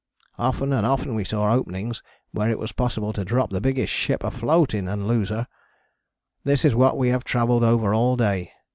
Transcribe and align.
Often 0.39 0.73
and 0.73 0.83
often 0.83 1.13
we 1.13 1.23
saw 1.23 1.51
openings 1.53 2.01
where 2.31 2.49
it 2.49 2.57
was 2.57 2.71
possible 2.71 3.13
to 3.13 3.23
drop 3.23 3.51
the 3.51 3.61
biggest 3.61 3.93
ship 3.93 4.23
afloat 4.23 4.73
in 4.73 4.87
and 4.87 5.07
loose 5.07 5.29
her. 5.29 5.45
This 6.43 6.65
is 6.65 6.73
what 6.73 6.97
we 6.97 7.09
have 7.09 7.23
travelled 7.23 7.63
over 7.63 7.93
all 7.93 8.17
day. 8.17 8.51